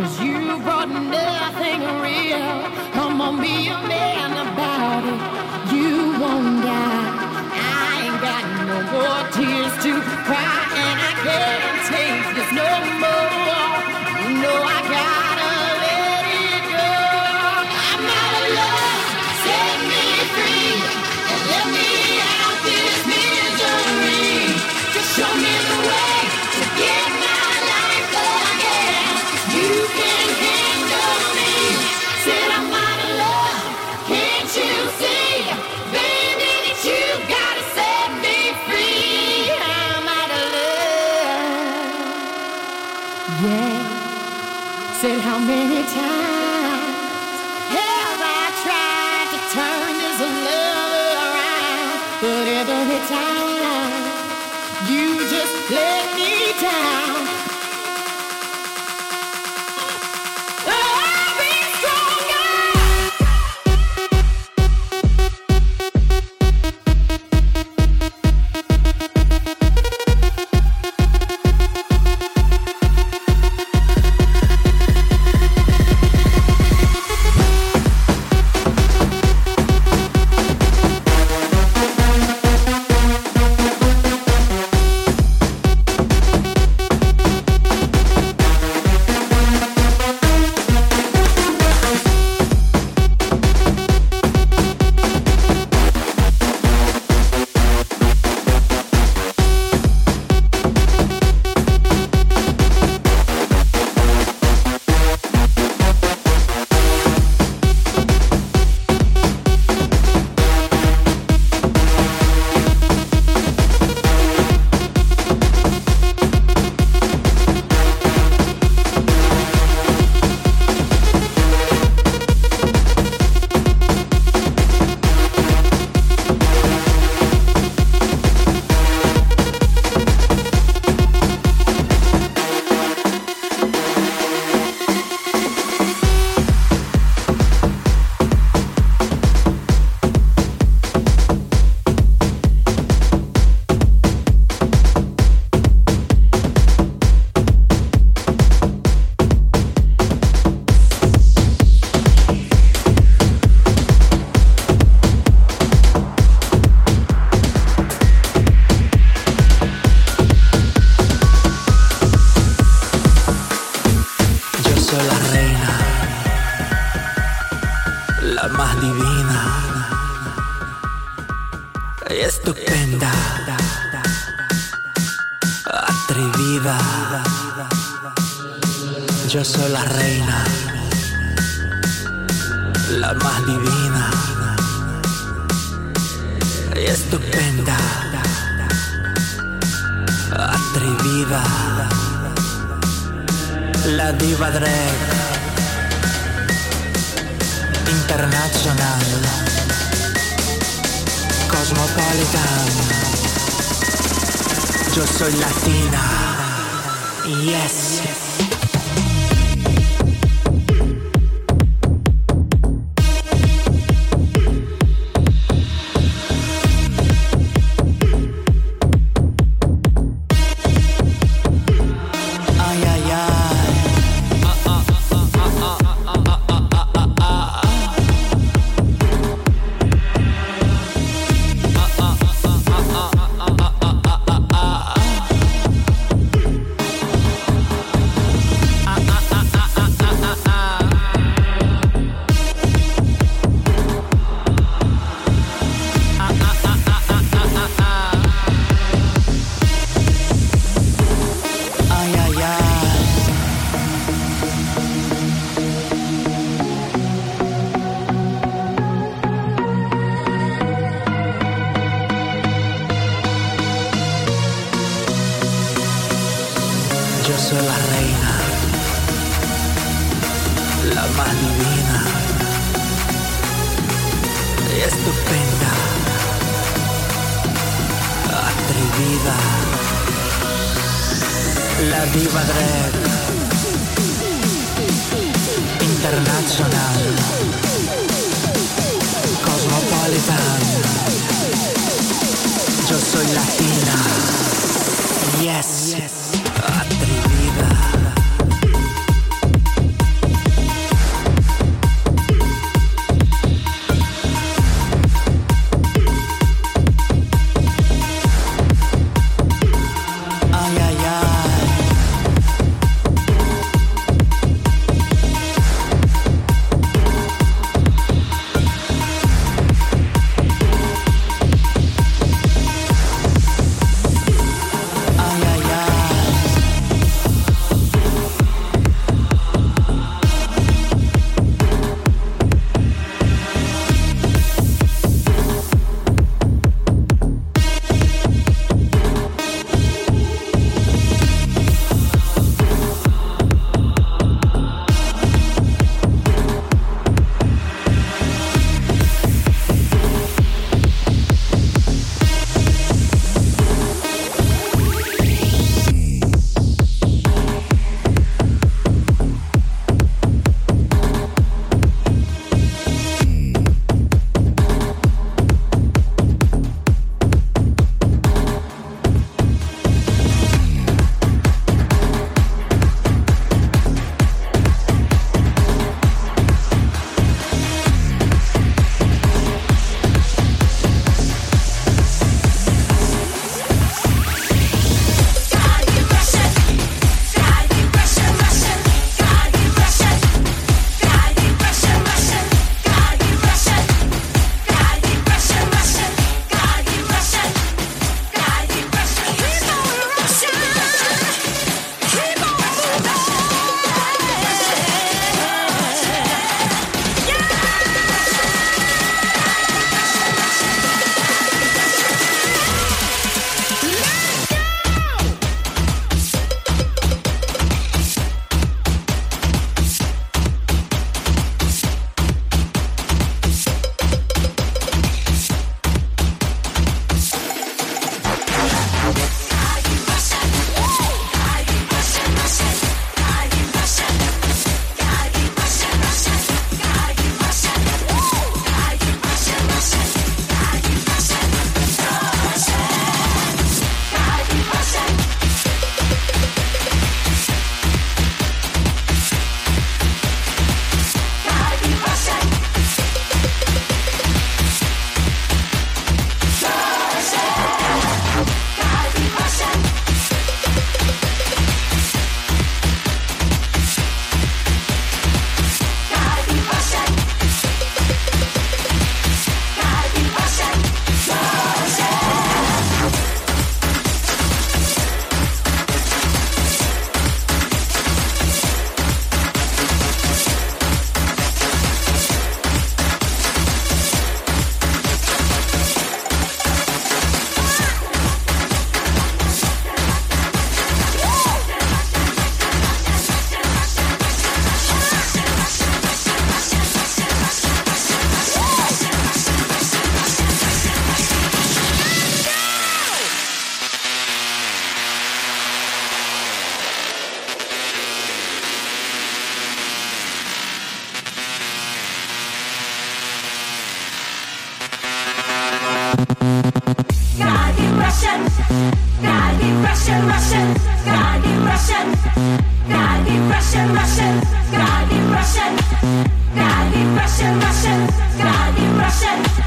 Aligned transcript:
Cause 0.00 0.18
you 0.22 0.58
brought 0.62 0.88
nothing 0.88 1.82
real. 2.00 2.62
Come 2.94 3.20
on, 3.20 3.38
be 3.38 3.68
a 3.68 3.78
man 3.86 4.32
about 4.32 5.04
it. 5.04 5.74
You 5.74 6.18
won't 6.18 6.62
die. 6.64 7.10
I 7.52 8.06
ain't 8.06 8.20
got 8.22 8.44
no 8.66 8.78
more 8.94 9.22
tears 9.30 9.74
to 9.84 10.00
cry, 10.24 10.64
and 10.74 11.00
I 11.00 11.12
can't. 11.22 11.59